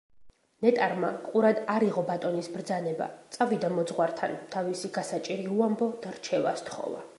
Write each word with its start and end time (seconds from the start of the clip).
ნეტარმა 0.65 1.09
ყურად 1.25 1.59
არ 1.73 1.85
იღო 1.87 2.03
ბატონის 2.07 2.49
ბრძანება, 2.55 3.09
წავიდა 3.37 3.71
მოძღვართან, 3.79 4.35
თავისი 4.57 4.93
გასაჭირი 4.99 5.49
უამბო 5.61 5.95
და 6.07 6.19
რჩევა 6.19 6.59
სთხოვა. 6.65 7.07